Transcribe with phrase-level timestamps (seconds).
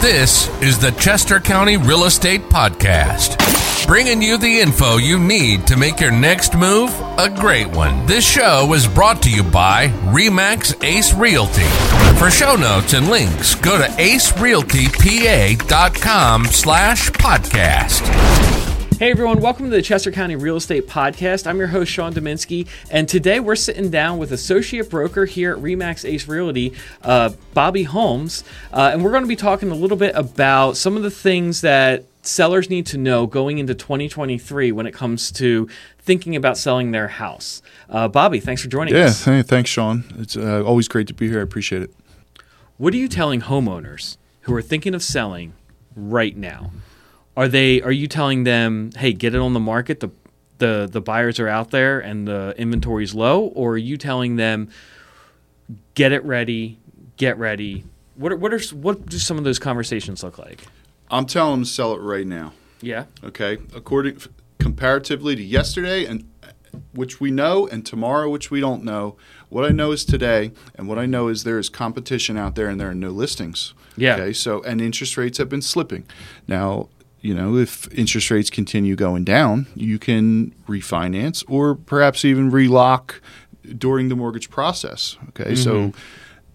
[0.00, 3.36] This is the Chester County Real Estate Podcast,
[3.86, 8.06] bringing you the info you need to make your next move a great one.
[8.06, 11.64] This show is brought to you by Remax Ace Realty.
[12.18, 18.65] For show notes and links, go to acerealtypa.com slash podcast.
[18.98, 21.46] Hey everyone, welcome to the Chester County Real Estate Podcast.
[21.46, 25.58] I'm your host, Sean Dominski, and today we're sitting down with associate broker here at
[25.58, 26.72] Remax Ace Realty,
[27.02, 28.42] uh, Bobby Holmes,
[28.72, 31.60] uh, and we're going to be talking a little bit about some of the things
[31.60, 35.68] that sellers need to know going into 2023 when it comes to
[35.98, 37.60] thinking about selling their house.
[37.90, 39.26] Uh, Bobby, thanks for joining yeah, us.
[39.26, 40.04] Yeah, thanks, Sean.
[40.16, 41.40] It's uh, always great to be here.
[41.40, 41.94] I appreciate it.
[42.78, 45.52] What are you telling homeowners who are thinking of selling
[45.94, 46.70] right now?
[47.36, 47.82] Are they?
[47.82, 50.00] Are you telling them, hey, get it on the market?
[50.00, 50.10] The
[50.58, 54.36] the the buyers are out there and the inventory is low, or are you telling
[54.36, 54.70] them,
[55.94, 56.78] get it ready,
[57.16, 57.84] get ready?
[58.14, 60.64] What are, what are what do some of those conversations look like?
[61.10, 62.52] I'm telling them to sell it right now.
[62.80, 63.04] Yeah.
[63.22, 63.58] Okay.
[63.74, 64.20] According
[64.58, 66.28] comparatively to yesterday and
[66.92, 69.16] which we know and tomorrow which we don't know.
[69.48, 72.68] What I know is today and what I know is there is competition out there
[72.68, 73.74] and there are no listings.
[73.96, 74.16] Yeah.
[74.16, 74.32] Okay.
[74.32, 76.04] So and interest rates have been slipping.
[76.48, 76.88] Now,
[77.26, 83.20] you know, if interest rates continue going down, you can refinance or perhaps even relock
[83.76, 85.16] during the mortgage process.
[85.30, 85.90] Okay, mm-hmm.
[85.90, 85.92] so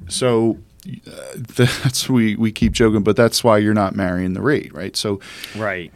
[0.08, 0.58] so
[1.06, 4.96] uh, that's we we keep joking, but that's why you're not marrying the rate, right?
[4.96, 5.20] So
[5.58, 5.92] right,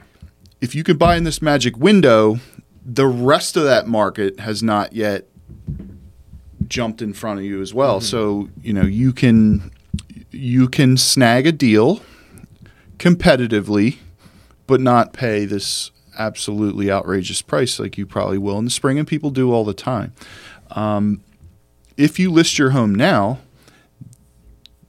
[0.59, 2.39] if you can buy in this magic window,
[2.85, 5.25] the rest of that market has not yet
[6.67, 7.99] jumped in front of you as well.
[7.99, 8.07] Mm-hmm.
[8.07, 9.71] So you know you can
[10.31, 12.01] you can snag a deal
[12.97, 13.99] competitively
[14.67, 19.07] but not pay this absolutely outrageous price like you probably will in the spring, and
[19.07, 20.13] people do all the time.
[20.71, 21.21] Um,
[21.97, 23.39] if you list your home now,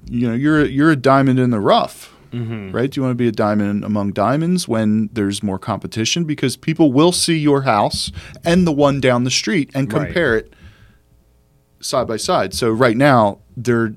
[0.09, 2.13] you know you're a, you're a diamond in the rough.
[2.33, 2.73] Mm-hmm.
[2.73, 2.91] Right?
[2.91, 6.25] Do you want to be a diamond among diamonds when there's more competition?
[6.25, 8.11] Because people will see your house
[8.45, 10.45] and the one down the street and compare right.
[10.45, 10.53] it
[11.81, 12.53] side by side.
[12.53, 13.95] So right now they're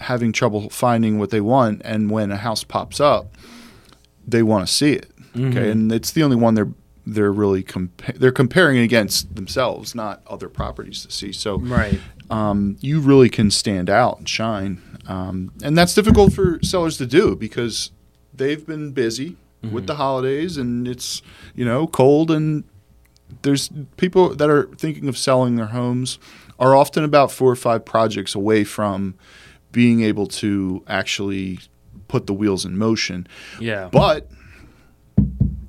[0.00, 3.36] having trouble finding what they want, and when a house pops up,
[4.26, 5.10] they want to see it.
[5.36, 5.58] Mm-hmm.
[5.58, 6.72] Okay, and it's the only one they're
[7.06, 11.32] they're really compa- they're comparing against themselves, not other properties to see.
[11.32, 16.58] So right, um, you really can stand out and shine, um, and that's difficult for
[16.62, 17.92] sellers to do because
[18.34, 19.74] they've been busy mm-hmm.
[19.74, 21.22] with the holidays and it's
[21.54, 22.64] you know cold and
[23.42, 26.18] there's people that are thinking of selling their homes
[26.58, 29.14] are often about four or five projects away from
[29.72, 31.58] being able to actually
[32.08, 33.26] put the wheels in motion.
[33.60, 33.88] Yeah.
[33.90, 34.30] But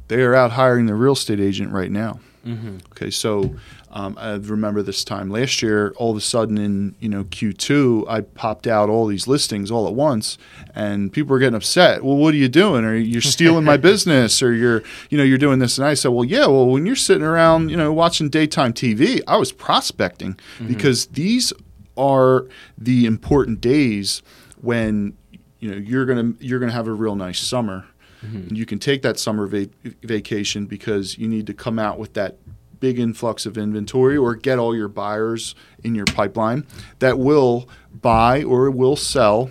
[0.08, 2.20] they are out hiring the real estate agent right now.
[2.46, 2.78] Mm-hmm.
[2.92, 3.56] Okay, so
[3.92, 5.94] um, I remember this time last year.
[5.98, 9.88] All of a sudden, in you know Q2, I popped out all these listings all
[9.88, 10.38] at once,
[10.74, 12.04] and people were getting upset.
[12.04, 12.86] Well, what are you doing?
[12.86, 15.78] Or you're stealing my business, or you're you know you're doing this.
[15.78, 16.46] And I said, well, yeah.
[16.46, 20.68] Well, when you're sitting around, you know, watching daytime TV, I was prospecting mm-hmm.
[20.68, 21.52] because these
[21.98, 22.46] are
[22.78, 24.22] the important days
[24.62, 25.18] when
[25.60, 27.86] you know you're gonna you're gonna have a real nice summer
[28.26, 28.56] Mm-hmm.
[28.56, 29.70] You can take that summer va-
[30.04, 32.38] vacation because you need to come out with that
[32.80, 36.66] big influx of inventory or get all your buyers in your pipeline
[37.00, 39.50] that will buy or will sell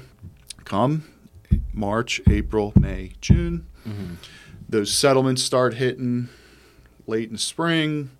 [0.65, 1.05] come
[1.73, 3.67] March, April, May, June.
[3.87, 4.15] Mm-hmm.
[4.69, 6.29] Those settlements start hitting
[7.07, 8.11] late in spring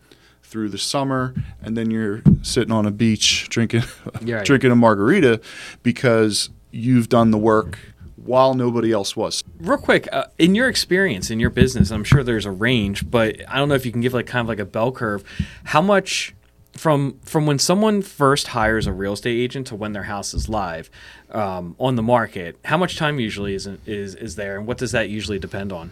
[0.43, 3.83] through the summer and then you're sitting on a beach drinking
[4.23, 5.41] yeah, drinking a margarita
[5.83, 7.79] because you've done the work
[8.27, 9.43] while nobody else was.
[9.59, 13.37] Real quick, uh, in your experience in your business, I'm sure there's a range, but
[13.49, 15.25] I don't know if you can give like kind of like a bell curve.
[15.65, 16.35] How much
[16.77, 20.49] from from when someone first hires a real estate agent to when their house is
[20.49, 20.91] live
[21.31, 24.93] um, on the market, how much time usually is is is there, and what does
[24.93, 25.91] that usually depend on?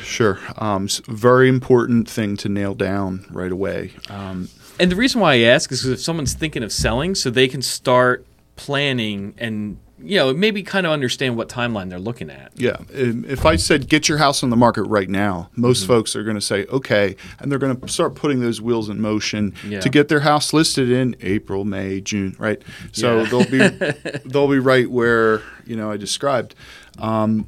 [0.02, 3.92] Sure, um, very important thing to nail down right away.
[4.10, 7.30] Um, and the reason why I ask is because if someone's thinking of selling, so
[7.30, 12.30] they can start planning and you know, maybe kind of understand what timeline they're looking
[12.30, 12.52] at.
[12.54, 12.76] Yeah.
[12.90, 15.88] If I said get your house on the market right now, most mm-hmm.
[15.88, 19.00] folks are going to say okay, and they're going to start putting those wheels in
[19.00, 19.80] motion yeah.
[19.80, 22.62] to get their house listed in April, May, June, right?
[22.92, 23.28] So yeah.
[23.28, 26.54] they'll be they'll be right where you know I described.
[26.98, 27.46] Um,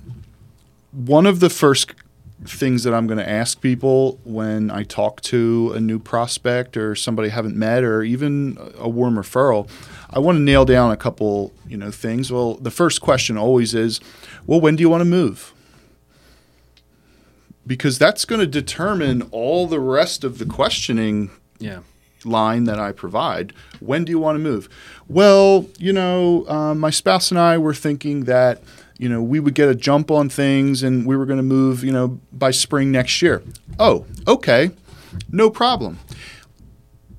[0.92, 1.92] one of the first
[2.46, 6.94] things that I'm going to ask people when I talk to a new prospect or
[6.94, 9.68] somebody I haven't met or even a warm referral
[10.14, 12.30] I want to nail down a couple, you know, things.
[12.30, 14.00] Well, the first question always is,
[14.46, 15.52] well, when do you want to move?
[17.66, 21.80] Because that's going to determine all the rest of the questioning yeah.
[22.24, 23.52] line that I provide.
[23.80, 24.68] When do you want to move?
[25.08, 28.62] Well, you know, um, my spouse and I were thinking that
[28.98, 31.82] you know we would get a jump on things and we were going to move
[31.82, 33.42] you know by spring next year.
[33.80, 34.70] Oh, okay,
[35.32, 35.98] no problem.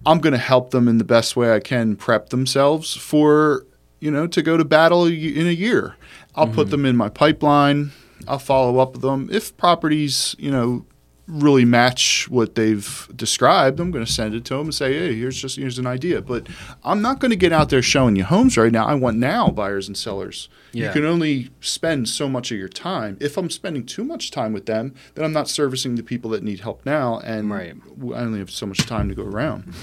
[0.05, 3.65] I'm going to help them in the best way I can prep themselves for
[3.99, 5.95] you know to go to battle in a year.
[6.35, 6.71] I'll put mm-hmm.
[6.71, 7.91] them in my pipeline.
[8.27, 10.85] I'll follow up with them if properties you know
[11.27, 15.15] really match what they've described, I'm going to send it to them and say, "Hey,
[15.15, 16.47] here's just here's an idea." But
[16.83, 18.85] I'm not going to get out there showing you homes right now.
[18.85, 20.49] I want now buyers and sellers.
[20.71, 20.87] Yeah.
[20.87, 23.17] You can only spend so much of your time.
[23.21, 26.43] If I'm spending too much time with them, then I'm not servicing the people that
[26.43, 27.73] need help now, and Right.
[28.13, 29.73] I only have so much time to go around.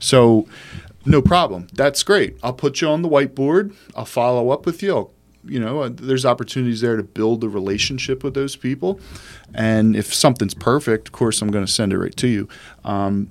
[0.00, 0.48] So,
[1.06, 1.68] no problem.
[1.72, 2.36] That's great.
[2.42, 3.74] I'll put you on the whiteboard.
[3.94, 4.94] I'll follow up with you.
[4.94, 5.10] I'll,
[5.44, 9.00] you know, uh, there's opportunities there to build a relationship with those people.
[9.54, 12.48] And if something's perfect, of course, I'm going to send it right to you.
[12.84, 13.30] Um,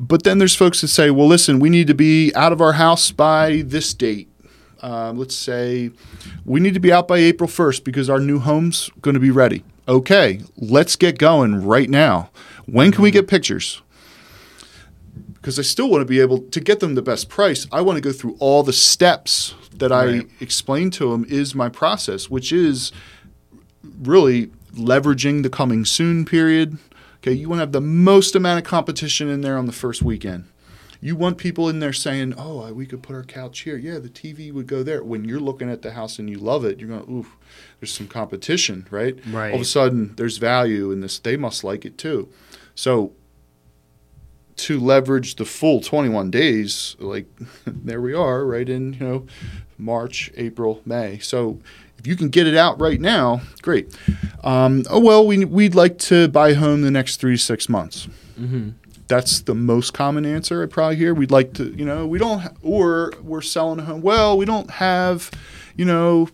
[0.00, 2.74] but then there's folks that say, well, listen, we need to be out of our
[2.74, 4.28] house by this date.
[4.80, 5.90] Um, let's say
[6.44, 9.32] we need to be out by April 1st because our new home's going to be
[9.32, 9.64] ready.
[9.88, 12.30] Okay, let's get going right now.
[12.66, 13.82] When can we get pictures?
[15.40, 17.66] Because I still want to be able to get them the best price.
[17.70, 20.22] I want to go through all the steps that Right.
[20.22, 22.90] I explained to them is my process, which is
[24.02, 26.78] really leveraging the coming soon period.
[27.18, 30.02] Okay, you want to have the most amount of competition in there on the first
[30.02, 30.44] weekend.
[31.00, 33.76] You want people in there saying, "Oh, we could put our couch here.
[33.76, 36.64] Yeah, the TV would go there." When you're looking at the house and you love
[36.64, 37.26] it, you're going, "Ooh,
[37.78, 39.50] there's some competition, right?" Right.
[39.50, 41.20] All of a sudden, there's value in this.
[41.20, 42.28] They must like it too.
[42.74, 43.12] So,
[44.58, 47.26] to leverage the full 21 days, like
[47.66, 49.26] there we are, right in you know
[49.78, 51.18] March, April, May.
[51.18, 51.60] So
[51.98, 53.96] if you can get it out right now, great.
[54.44, 58.08] Um, oh well, we we'd like to buy home the next three to six months.
[58.38, 58.70] Mm-hmm.
[59.08, 61.14] That's the most common answer I probably hear.
[61.14, 64.02] We'd like to, you know, we don't, ha- or we're selling a home.
[64.02, 65.30] Well, we don't have,
[65.76, 66.28] you know,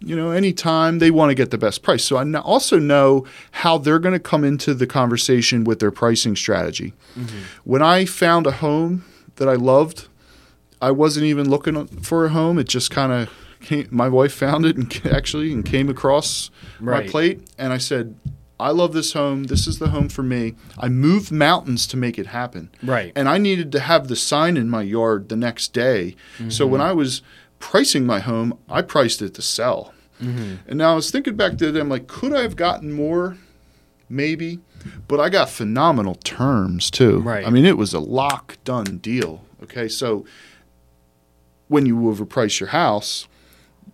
[0.00, 2.04] you know, anytime they want to get the best price.
[2.04, 6.36] So I also know how they're going to come into the conversation with their pricing
[6.36, 6.94] strategy.
[7.18, 7.38] Mm-hmm.
[7.64, 9.04] When I found a home
[9.36, 10.08] that I loved,
[10.80, 12.58] I wasn't even looking for a home.
[12.58, 13.30] It just kind of
[13.60, 13.88] came.
[13.90, 16.50] My wife found it and actually and came across
[16.80, 17.04] Right.
[17.04, 18.14] my plate, and I said,
[18.58, 19.44] "I love this home.
[19.44, 22.70] This is the home for me." I moved mountains to make it happen.
[22.82, 23.12] Right.
[23.14, 26.16] And I needed to have the sign in my yard the next day.
[26.48, 26.90] So when mm-hmm.
[26.90, 27.20] I was
[27.60, 29.94] pricing my home, I priced it to sell.
[30.20, 30.56] Mm-hmm.
[30.66, 33.36] And now I was thinking back to it, I'm like, could I have gotten more?
[34.08, 34.58] Maybe.
[35.06, 37.20] But I got phenomenal terms too.
[37.20, 37.46] Right.
[37.46, 39.44] I mean, it was a lock done deal.
[39.62, 39.88] Okay.
[39.88, 40.24] So
[41.68, 43.28] when you overprice your house,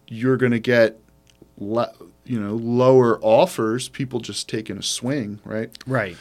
[0.08, 0.98] you're going to get,
[1.58, 1.92] le-
[2.24, 5.76] you know, lower offers, people just taking a swing, right?
[5.86, 6.16] Right.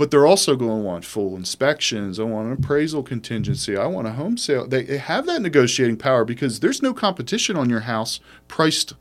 [0.00, 2.18] But they're also going to want full inspections.
[2.18, 3.76] I want an appraisal contingency.
[3.76, 4.66] I want a home sale.
[4.66, 8.18] They, they have that negotiating power because there's no competition on your house
[8.48, 8.94] priced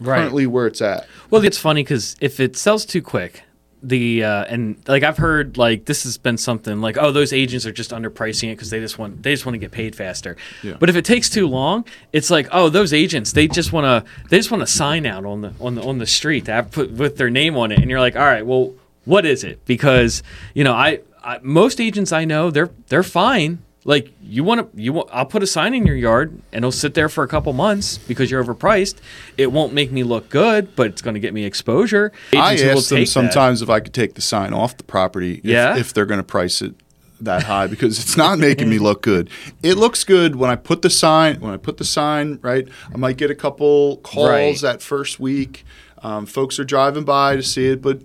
[0.00, 0.20] Right.
[0.20, 1.06] currently where it's at.
[1.28, 3.42] Well, it's funny because if it sells too quick,
[3.82, 7.66] the uh, and like I've heard like this has been something like oh those agents
[7.66, 10.38] are just underpricing it because they just want they just want to get paid faster.
[10.62, 10.76] Yeah.
[10.80, 11.84] But if it takes too long,
[12.14, 15.26] it's like oh those agents they just want to they just want to sign out
[15.26, 17.80] on the on the on the street to have put with their name on it,
[17.80, 18.72] and you're like all right well
[19.06, 20.22] what is it because
[20.54, 23.62] you know I, I most agents I know they're they're fine.
[23.84, 25.08] Like you want to, you want.
[25.12, 27.98] I'll put a sign in your yard, and it'll sit there for a couple months
[27.98, 28.96] because you're overpriced.
[29.38, 32.10] It won't make me look good, but it's going to get me exposure.
[32.34, 33.12] I Agents will asked them take that.
[33.12, 35.76] sometimes if I could take the sign off the property if, Yeah?
[35.76, 36.74] if they're going to price it
[37.20, 39.30] that high because it's not making me look good.
[39.62, 42.66] It looks good when I put the sign when I put the sign right.
[42.92, 44.60] I might get a couple calls Right.
[44.72, 45.64] that first week.
[46.02, 48.00] Um, folks are driving by to see it, but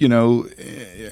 [0.00, 0.46] you know,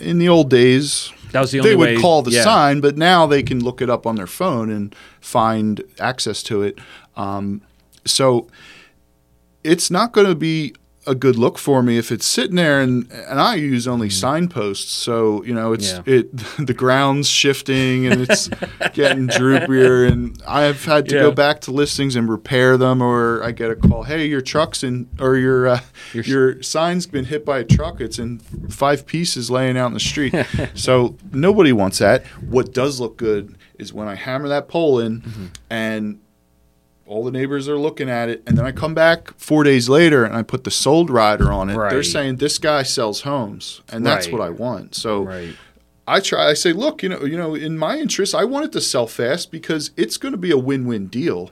[0.01, 2.43] in the old days, That was the only they would way- call the yeah.
[2.43, 6.63] sign, but now they can look it up on their phone and find access to
[6.63, 6.79] it.
[7.17, 7.61] Um,
[8.05, 8.49] so
[9.63, 10.75] it's not going to be
[11.09, 14.93] a good look for me if it's sitting there and and I use only signposts.
[14.93, 16.07] So you know, it's Mm.
[16.07, 16.15] Yeah.
[16.15, 16.37] it
[16.67, 18.49] the ground's shifting and it's
[18.93, 21.23] getting droopier, and I've had to Yeah.
[21.23, 24.83] go back to listings and repair them, or I get a call, hey, your truck's
[24.85, 25.81] in or your uh,
[26.13, 28.01] Your your, s- sign's been hit by a truck.
[28.01, 28.39] It's in
[28.69, 30.35] five pieces laying out in the street.
[30.75, 32.25] so nobody wants that.
[32.49, 35.47] What does look good is when I hammer that pole in Mm-hmm.
[35.71, 36.21] and
[37.09, 40.25] all the neighbors are looking at it, and then I come back four days later
[40.25, 41.75] and I put the sold rider on it.
[41.91, 44.33] They're saying this guy sells homes, and that's Right.
[44.35, 44.95] what I want.
[44.95, 45.57] So Right.
[46.07, 46.49] I try.
[46.49, 49.07] I say, look, you know, you know, in my interest, I want it to sell
[49.07, 51.51] fast because it's going to be a win-win deal.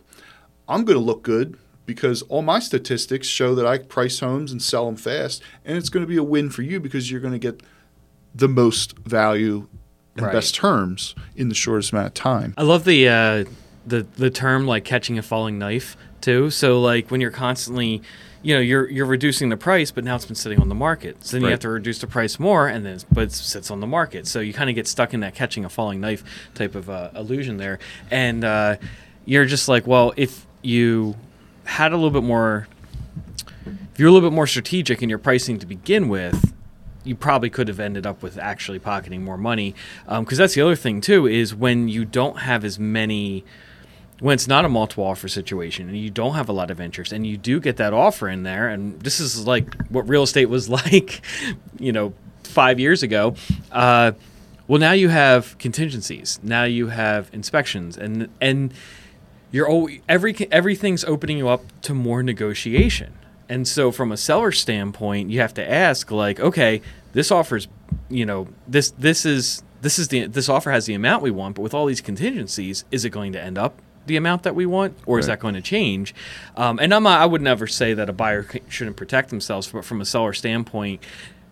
[0.68, 4.60] I'm going to look good because all my statistics show that I price homes and
[4.62, 7.32] sell them fast, and it's going to be a win for you because you're going
[7.34, 7.62] to get
[8.34, 9.68] the most value
[10.16, 10.32] and Right.
[10.32, 12.54] best terms in the shortest amount of time.
[12.56, 13.44] I love the uh,
[13.86, 16.50] the the term like catching a falling knife too.
[16.50, 18.02] So like when you're constantly,
[18.42, 21.24] you know, you're you're reducing the price, but now it's been sitting on the market.
[21.24, 23.70] So then you have to reduce the price more, and then it's, but it sits
[23.70, 24.26] on the market.
[24.26, 26.24] So you kind of get stuck in that catching a falling knife
[26.54, 27.78] type of uh, illusion there,
[28.10, 28.76] and uh,
[29.24, 31.16] you're just like, well, if you
[31.64, 32.68] had a little bit more,
[33.66, 36.54] if you're a little bit more strategic in your pricing to begin with,
[37.04, 39.74] you probably could have ended up with actually pocketing more money.
[40.08, 43.44] Because that's the other thing too is when you don't have as many,
[44.20, 47.12] when it's not a multiple offer situation and you don't have a lot of interest
[47.12, 50.46] and you do get that offer in there, and this is like what real estate
[50.46, 51.20] was like,
[51.78, 53.35] you know, five years ago.
[53.70, 54.12] Uh,
[54.68, 56.40] well, now you have contingencies.
[56.42, 58.75] Now you have inspections, and and
[59.52, 63.12] you're al- every everything's opening you up to more negotiation.
[63.49, 66.82] And so from a seller standpoint, you have to ask like, okay,
[67.12, 67.68] this offers,
[68.08, 71.54] you know, this this is this is the this offer has the amount we want,
[71.54, 74.66] but with all these contingencies, is it going to end up the amount that we
[74.66, 76.14] want, or is that going to change?
[76.56, 80.00] Um, and I'm I would never say that a buyer shouldn't protect themselves, but from
[80.00, 81.02] a seller standpoint,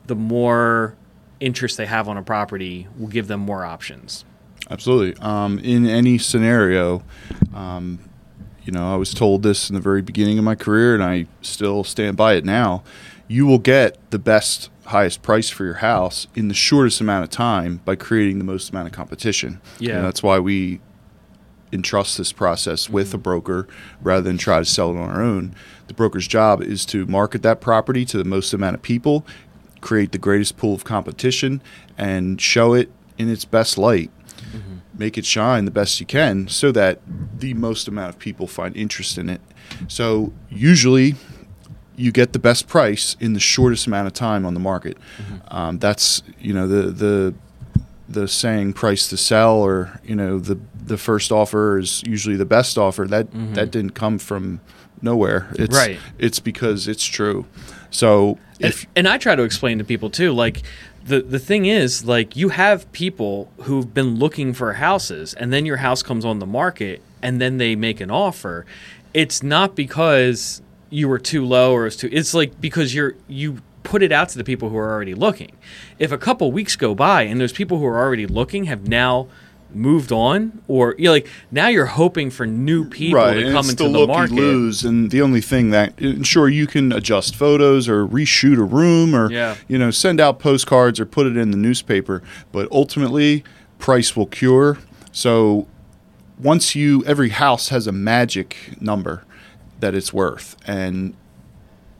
[0.06, 0.96] the more
[1.40, 4.24] interest they have on a property will give them more options.
[4.70, 5.20] Absolutely.
[5.20, 7.02] Um, in any scenario,
[7.54, 7.98] um,
[8.64, 11.26] you know, I was told this in the very beginning of my career, and I
[11.42, 12.82] still stand by it now.
[13.28, 17.30] You will get the best, highest price for your house in the shortest amount of
[17.30, 19.60] time by creating the most amount of competition.
[19.78, 19.96] Yeah.
[19.96, 20.80] And that's why we
[21.74, 23.22] entrust this process with a mm-hmm.
[23.22, 23.68] broker
[24.00, 25.54] rather than try to sell it on our own.
[25.88, 29.26] The broker's job is to market that property to the most amount of people,
[29.80, 31.60] create the greatest pool of competition,
[31.98, 34.10] and show it in its best light.
[34.52, 34.76] Mm-hmm.
[34.96, 37.00] Make it shine the best you can so that
[37.38, 39.40] the most amount of people find interest in it.
[39.88, 41.16] So, usually,
[41.96, 44.96] you get the best price in the shortest amount of time on the market.
[45.18, 45.56] Mm-hmm.
[45.56, 47.34] Um, that's you know the the
[48.08, 52.44] the saying price to sell or you know the the first offer is usually the
[52.44, 53.54] best offer that mm-hmm.
[53.54, 54.60] that didn't come from
[55.02, 55.98] nowhere it's Right.
[56.18, 57.46] it's because it's true
[57.94, 60.62] so And, if and I try to explain to people too, like
[61.04, 65.64] the the thing is, like you have people who've been looking for houses, and then
[65.66, 68.66] your house comes on the market, and then they make an offer.
[69.12, 72.08] It's not because you were too low or it's too.
[72.10, 75.52] It's like because you're you put it out to the people who are already looking.
[75.98, 79.28] If a couple weeks go by and those people who are already looking have now
[79.74, 83.68] moved on or you know, like now you're hoping for new people right to come
[83.68, 87.88] into the the market lose and the only thing that sure you can adjust photos
[87.88, 89.56] or reshoot a room or Yeah.
[89.68, 93.42] you know send out postcards or put it in the newspaper but ultimately
[93.78, 94.78] price will cure
[95.12, 95.66] so
[96.38, 99.24] once you every house has a magic number
[99.80, 101.14] that it's worth and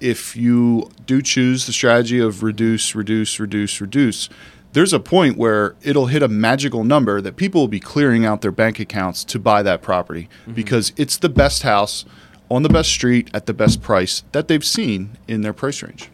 [0.00, 4.28] if you do choose the strategy of reduce reduce reduce reduce
[4.74, 8.42] there's a point where it'll hit a magical number that people will be clearing out
[8.42, 10.52] their bank accounts to buy that property mm-hmm.
[10.52, 12.04] because it's the best house
[12.50, 16.10] on the best street at the best price that they've seen in their price range.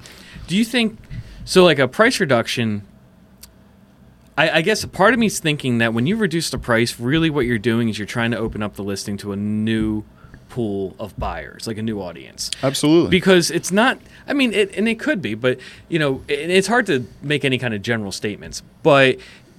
[0.47, 0.99] Do you think
[1.45, 1.65] so?
[1.65, 2.87] Like a price reduction.
[4.37, 7.01] I, I guess a part of me is thinking that when you reduce the price,
[7.01, 10.05] really what you're doing is you're trying to open up the listing to a new
[10.51, 12.51] pool of buyers, like a new audience.
[12.63, 13.09] Absolutely.
[13.11, 13.99] Because it's not.
[14.29, 17.45] I mean, it, and it could be, but you know, it, it's hard to make
[17.45, 18.63] any kind of general statements.
[18.83, 19.17] But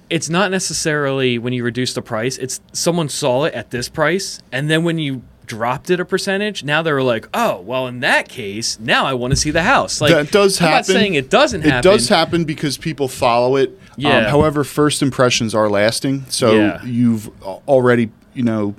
[0.08, 2.38] it's not necessarily when you reduce the price.
[2.38, 6.62] It's someone saw it at this price, and then when you dropped it a percentage,
[6.64, 10.00] now they're like, oh, well, in that case, now I want to see the house.
[10.00, 10.76] Like that does I'm happen.
[10.78, 11.78] not saying it doesn't happen.
[11.78, 13.70] It does happen because people follow it.
[13.70, 14.30] Um, Yeah.
[14.30, 16.24] however, first impressions are lasting.
[16.28, 16.84] So Yeah.
[16.84, 17.28] you've
[17.68, 18.74] already, you know,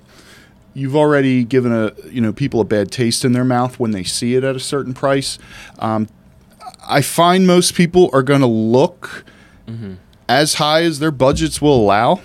[0.74, 4.04] you've already given a, you know, people a bad taste in their mouth when they
[4.04, 5.38] see it at a certain price.
[5.80, 6.08] Um,
[6.88, 9.26] I find most people are going to look
[9.68, 9.94] Mm-hmm.
[10.28, 12.20] as high as their budgets will allow.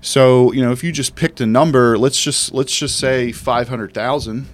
[0.00, 3.68] So you know, if you just picked a number, let's just let's just say five
[3.68, 4.46] hundred thousand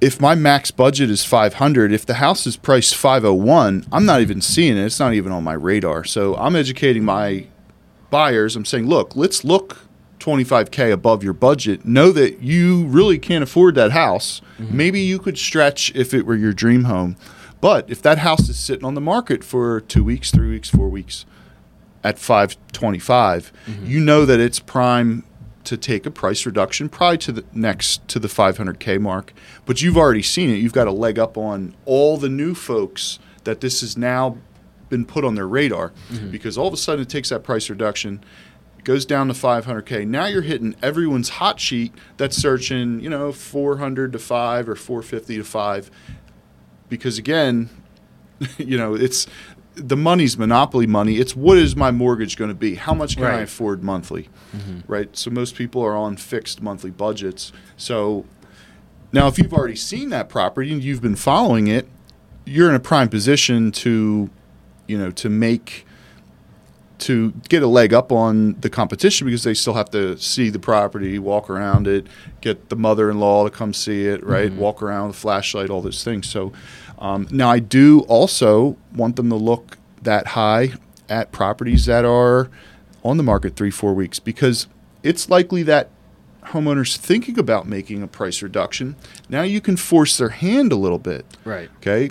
[0.00, 4.40] if my max budget is 500 if the house is priced 501 i'm not even
[4.40, 7.46] seeing it it's not even on my radar so i'm educating my
[8.10, 9.78] buyers i'm saying look let's look
[10.24, 14.40] 25k above your budget know that you really can't afford that house.
[14.58, 14.76] Mm-hmm.
[14.76, 17.16] Maybe you could stretch if it were your dream home.
[17.60, 20.88] But if that house is sitting on the market for two weeks three weeks four
[20.88, 21.26] weeks
[22.02, 23.86] at 525 mm-hmm.
[23.86, 25.24] you know that it's prime
[25.64, 29.32] to take a price reduction probably to the next to the 500k mark.
[29.66, 30.56] But you've already seen it.
[30.56, 34.38] You've got a leg up on all the new folks that this has now
[34.88, 36.30] been put on their radar mm-hmm.
[36.30, 38.22] because all of a sudden it takes that price reduction
[38.84, 44.12] goes down to 500k now you're hitting everyone's hot sheet that's searching you know 400
[44.12, 45.90] to 5 or 450 to 5
[46.88, 47.70] because again
[48.58, 49.26] you know it's
[49.76, 51.16] the money's monopoly money.
[51.16, 52.76] It's what is my mortgage going to be?
[52.76, 54.28] How much can I afford monthly?
[54.54, 54.80] Mm-hmm.
[54.86, 55.16] Right.
[55.16, 57.52] So most people are on fixed monthly budgets.
[57.76, 58.24] So
[59.12, 61.88] now, if you've already seen that property and you've been following it,
[62.44, 64.28] you're in a prime position to,
[64.86, 65.86] you know, to make
[67.04, 70.58] to get a leg up on the competition because they still have to see the
[70.58, 72.06] property, walk around it,
[72.40, 74.52] get the mother-in-law to come see it, right?
[74.52, 76.28] Walk around with a flashlight, all those things.
[76.28, 76.52] So
[76.98, 80.72] um, now I do also want them to look that high
[81.08, 82.50] at properties that are
[83.02, 84.66] on the market three, four weeks because
[85.02, 85.90] it's likely that
[86.46, 88.96] homeowners thinking about making a price reduction
[89.30, 91.70] now you can force their hand a little bit Right.
[91.78, 92.10] okay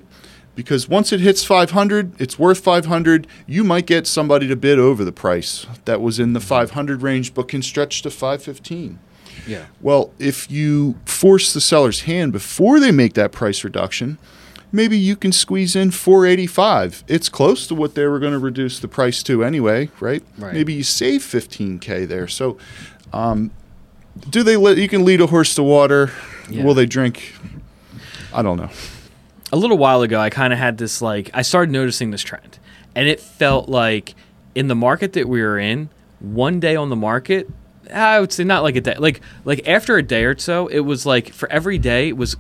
[0.55, 5.03] because once it hits 500 it's worth 500 you might get somebody to bid over
[5.03, 9.00] the price that was in the 500 range but can stretch to 515
[9.48, 9.65] Yeah.
[9.81, 14.17] well if you force the seller's hand before they make that price reduction
[14.72, 18.79] maybe you can squeeze in 485 it's close to what they were going to reduce
[18.79, 20.53] the price to anyway right, Right.
[20.53, 22.27] maybe you save 15k there.
[22.27, 22.57] So
[23.12, 23.51] um,
[24.29, 26.12] do they let you can lead a horse to water.
[26.50, 26.63] Yeah.
[26.63, 27.33] will they drink?
[28.33, 28.69] I don't know
[29.53, 32.57] a little while ago, I kind of had this like I started noticing this trend,
[32.95, 34.15] and it felt like
[34.55, 37.48] in the market that we were in, one day on the market,
[37.93, 40.79] I would say not like a day, like like after a day or so, it
[40.79, 42.36] was like for every day it was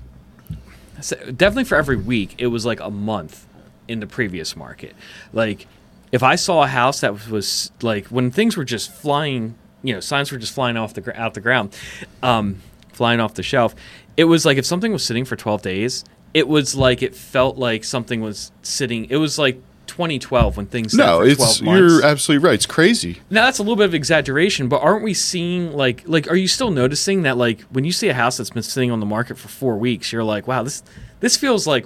[1.35, 3.45] definitely for every week it was like a month
[3.87, 4.95] in the previous market.
[5.33, 5.67] Like
[6.11, 9.53] if I saw a house that was like when things were just flying,
[9.83, 11.77] you know, signs were just flying off the out the ground,
[12.23, 12.59] um,
[12.91, 13.75] flying off the shelf.
[14.17, 17.57] It was like if something was sitting for 12 days, it was like it felt
[17.57, 19.05] like something was sitting.
[19.09, 23.59] It was like 2012 when things no it's you're absolutely right it's crazy Now that's
[23.59, 27.23] a little bit of exaggeration, but aren't we seeing like like are you still noticing
[27.23, 29.77] that like when you see a house that's been sitting on the market for four
[29.77, 30.81] weeks, you're like, wow, this
[31.19, 31.85] this feels like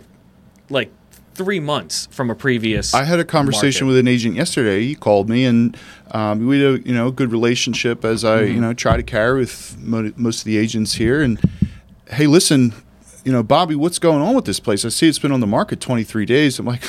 [0.70, 0.90] like
[1.34, 2.94] three months from a previous.
[2.94, 3.96] I had a conversation market.
[3.96, 4.84] with an agent yesterday.
[4.86, 5.76] He called me, and
[6.12, 8.56] um, we had a you know good relationship as I Mm-hmm.
[8.56, 11.22] you know try to carry with mo- most of the agents here.
[11.22, 11.40] And
[12.12, 12.74] hey, listen,
[13.28, 14.86] you know Bobby, what's going on with this place?
[14.86, 16.60] I see it's been on the market 23 days.
[16.60, 16.84] I'm like,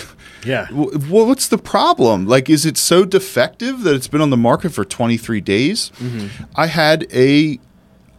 [0.44, 0.66] Yeah.
[0.78, 2.26] "Wh- wh- what's the problem?
[2.26, 5.90] Like, is it so defective that it's been on the market for 23 days?
[5.98, 6.44] Mm-hmm.
[6.54, 7.58] I had a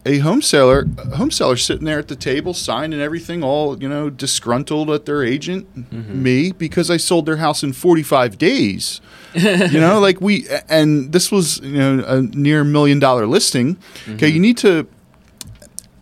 [0.05, 3.87] a home seller a home seller sitting there at the table signing everything all you
[3.89, 9.01] know disgruntled at their agent me because i sold their house in 45 days
[9.35, 13.77] you know like we and this was you know a near million dollar listing
[14.11, 14.87] okay you need to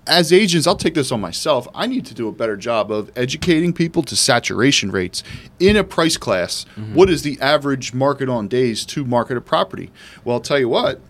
[0.07, 1.67] as agents, I'll take this on myself.
[1.75, 5.23] I need to do a better job of educating people to saturation rates
[5.59, 6.65] in a price class.
[6.75, 6.95] Mm-hmm.
[6.95, 9.91] What is the average market on days to market a property?
[10.23, 11.01] Well, I'll tell you what.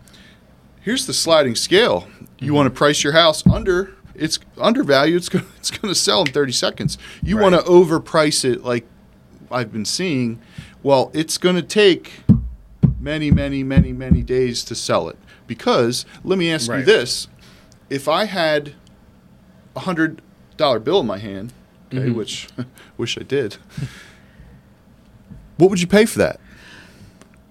[0.81, 2.07] Here's the sliding scale.
[2.39, 2.55] You mm-hmm.
[2.55, 5.17] want to price your house under it's undervalued.
[5.17, 6.97] It's going it's going to sell in 30 seconds.
[7.21, 8.85] You want to overprice it like
[9.51, 10.41] I've been seeing.
[10.83, 12.21] Well, it's going to take
[12.99, 15.17] many, many, many, many days to sell it.
[15.45, 17.27] Because let me ask you this:
[17.89, 18.73] If I had
[19.77, 20.21] a hundred
[20.57, 21.53] dollar bill in my hand,
[21.93, 22.17] okay, Mm-hmm.
[22.17, 22.47] which
[22.97, 23.57] wish I did,
[25.57, 26.39] what would you pay for that?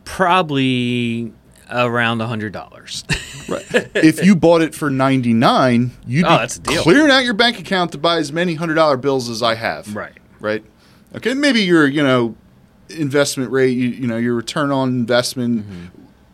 [0.04, 1.32] probably
[1.70, 3.04] around a hundred dollars.
[3.48, 3.64] Right.
[3.94, 6.82] if you bought it for ninety nine, you'd Oh, be that's a deal.
[6.82, 9.94] clearing out your bank account to buy as many hundred dollar bills as I have.
[9.94, 10.12] Right.
[10.40, 10.64] Right.
[11.16, 11.34] Okay.
[11.34, 12.36] Maybe your you know
[12.88, 15.66] investment rate, you, you know your return on investment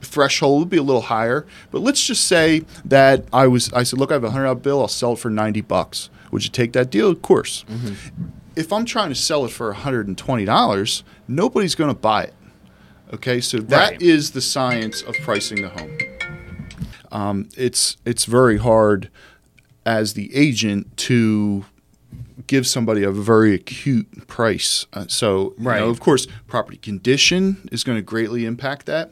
[0.03, 1.47] threshold would be a little higher.
[1.71, 4.57] But let's just say that I was I said, look, I have a hundred dollar
[4.61, 4.81] bill.
[4.83, 6.11] I'll sell it for ninety bucks.
[6.31, 7.09] Would you take that deal?
[7.11, 7.65] Of course.
[8.55, 12.25] If I'm trying to sell it for hundred and twenty dollars, nobody's going to buy
[12.25, 12.35] it.
[13.15, 14.35] Okay, so that is Right.
[14.35, 15.99] the science of pricing the home
[17.13, 19.11] um, it's it's very hard
[19.85, 21.65] as the agent to
[22.47, 24.87] give somebody a very acute price.
[24.93, 29.11] Uh, so, you know, of course, property condition is going to greatly impact that.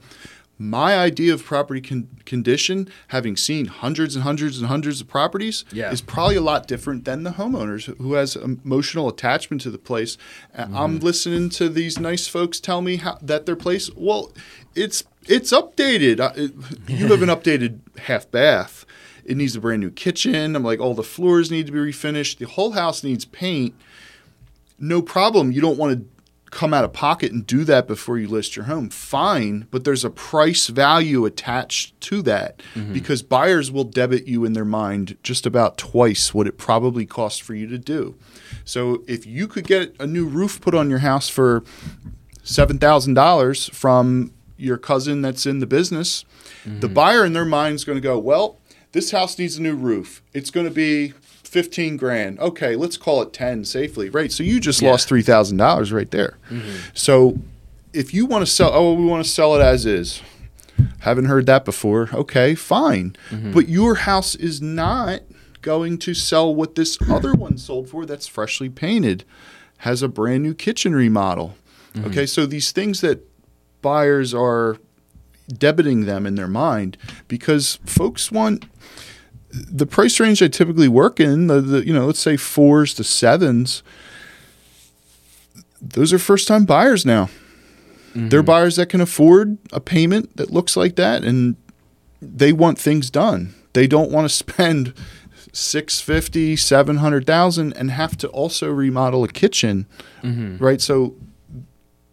[0.62, 5.64] My idea of property con- condition, having seen hundreds and hundreds and hundreds of properties,
[5.72, 5.90] Yeah.
[5.90, 10.18] is probably a lot different than the homeowners who has emotional attachment to the place.
[10.54, 14.32] Uh, I'm listening to these nice folks tell me how, that their place, well,
[14.74, 16.20] it's it's updated.
[16.36, 16.52] It-
[16.90, 18.84] you have an updated half bath.
[19.24, 20.54] It needs a brand new kitchen.
[20.56, 22.36] I'm like, all the floors need to be refinished.
[22.38, 23.74] The whole house needs paint.
[24.78, 25.52] No problem.
[25.52, 26.04] You don't want to
[26.50, 28.90] come out of pocket and do that before you list your home.
[28.90, 32.92] Fine, but there's a price value attached to that mm-hmm.
[32.92, 37.38] because buyers will debit you in their mind just about twice what it probably costs
[37.38, 38.16] for you to do.
[38.64, 41.62] So if you could get a new roof put on your house for
[42.44, 46.24] $7,000 from your cousin that's in the business,
[46.64, 46.94] the mm-hmm.
[46.94, 48.58] buyer in their mind is going to go, well,
[48.92, 50.20] this house needs a new roof.
[50.34, 51.14] It's going to be
[51.50, 52.38] 15 grand.
[52.38, 54.08] Okay, let's call it 10 safely.
[54.08, 54.30] Right.
[54.30, 54.90] So you just Yeah.
[54.92, 56.38] lost $3,000 right there.
[56.48, 56.76] Mm-hmm.
[56.94, 57.40] So
[57.92, 60.22] if you want to sell, oh, we want to sell it as is.
[61.00, 62.08] Haven't heard that before.
[62.14, 63.16] Okay, fine.
[63.30, 63.50] Mm-hmm.
[63.50, 65.22] But your house is not
[65.60, 69.24] going to sell what this other one sold for that's freshly painted,
[69.78, 71.56] has a brand new kitchen remodel.
[71.94, 72.06] Mm-hmm.
[72.10, 73.26] Okay, so these things that
[73.82, 74.76] buyers are
[75.52, 78.64] debiting them in their mind because folks want
[79.52, 83.04] the price range I typically work in, the, the you know, let's say fours to
[83.04, 83.82] sevens,
[85.80, 87.30] those are first time buyers now.
[88.14, 88.46] They're mm-hmm.
[88.46, 91.56] buyers that can afford a payment that looks like that and
[92.20, 93.54] they want things done.
[93.72, 94.94] They don't want to spend
[95.52, 99.86] 650, 700,000 and have to also remodel a kitchen.
[100.22, 100.62] Mm-hmm.
[100.62, 100.80] Right?
[100.80, 101.14] So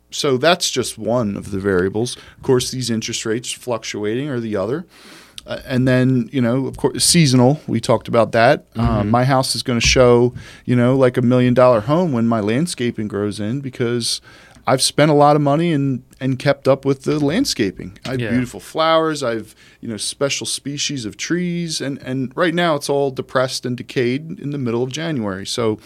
[0.09, 2.15] so that's just one of the variables.
[2.15, 4.85] Of course, these interest rates fluctuating are the other.
[5.47, 7.59] Uh, and then, you know, of course, seasonal.
[7.67, 8.65] We talked about that.
[8.75, 10.33] Um, my house is going to show,
[10.65, 14.19] you know, like a million dollar home when my landscaping grows in because
[14.69, 17.97] I've spent a lot of money and and kept up with the landscaping.
[18.05, 18.31] I have Yeah.
[18.31, 19.23] beautiful flowers.
[19.23, 23.77] I've you know special species of trees, and and right now it's all depressed and
[23.77, 25.45] decayed in the middle of January.
[25.45, 25.79] So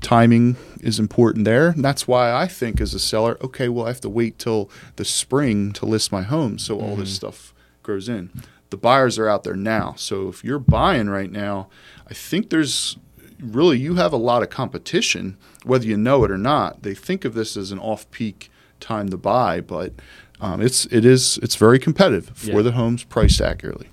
[0.00, 1.68] timing is important there.
[1.68, 4.70] And that's why I think as a seller, okay, well I have to wait till
[4.96, 8.30] the spring to list my home so all this stuff grows in.
[8.72, 9.92] The buyers are out there now.
[9.98, 11.68] So if you're buying right now,
[12.08, 12.96] I think there's
[13.38, 16.82] really you have a lot of competition whether you know it or not.
[16.82, 19.92] They think of this as an off-peak time to buy, but
[20.40, 22.62] um, it's it is it's very competitive for Yeah.
[22.62, 23.88] the homes priced accurately.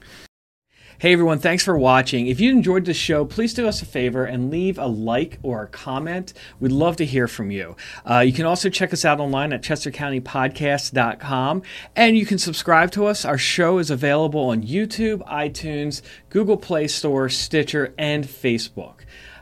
[1.00, 2.28] Hey everyone, thanks for watching.
[2.28, 5.64] If you enjoyed the show, please do us a favor and leave a like or
[5.64, 6.34] a comment.
[6.60, 7.78] We'd love to hear from you.
[8.06, 11.62] Uh, you can also check us out online at chestercountypodcast.com
[11.96, 13.24] and you can subscribe to us.
[13.24, 18.96] Our show is available on YouTube, iTunes, Google Play Store, Stitcher, and Facebook.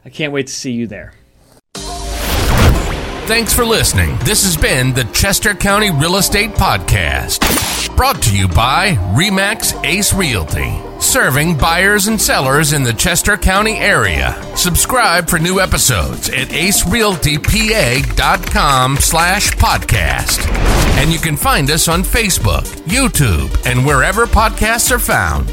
[0.05, 1.15] I can't wait to see you there.
[3.25, 4.15] Thanks for listening.
[4.19, 7.66] This has been the Chester County Real Estate Podcast,
[7.97, 13.77] brought to you by Remax Ace Realty, serving buyers and sellers in the Chester County
[13.77, 14.39] area.
[14.55, 20.47] Subscribe for new episodes at acerealtypa.com slash podcast.
[20.99, 25.47] And you can find us on Facebook, YouTube, and wherever podcasts are found.